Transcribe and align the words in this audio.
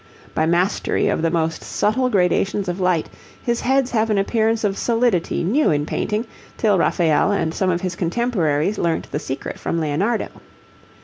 By 0.33 0.47
mastery 0.47 1.09
of 1.09 1.21
the 1.21 1.29
most 1.29 1.61
subtle 1.61 2.09
gradations 2.09 2.67
of 2.67 2.79
light, 2.79 3.07
his 3.43 3.61
heads 3.61 3.91
have 3.91 4.09
an 4.09 4.17
appearance 4.17 4.63
of 4.63 4.75
solidity 4.75 5.43
new 5.43 5.69
in 5.69 5.85
painting, 5.85 6.25
till 6.57 6.79
Raphael 6.79 7.31
and 7.31 7.53
some 7.53 7.69
of 7.69 7.81
his 7.81 7.95
contemporaries 7.95 8.79
learnt 8.79 9.11
the 9.11 9.19
secret 9.19 9.59
from 9.59 9.79
Leonardo. 9.79 10.29